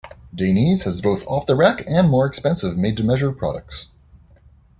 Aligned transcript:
Dainese 0.35 0.85
has 0.85 0.99
both 0.99 1.27
off-the-rack 1.27 1.83
and 1.87 2.09
more 2.09 2.25
expensive 2.25 2.75
made 2.75 2.97
to 2.97 3.03
measure 3.03 3.31
products. 3.31 3.89